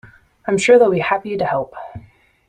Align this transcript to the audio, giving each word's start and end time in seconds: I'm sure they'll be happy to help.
I'm 0.47 0.57
sure 0.57 0.79
they'll 0.79 0.89
be 0.89 0.97
happy 0.97 1.37
to 1.37 1.45
help. 1.45 1.75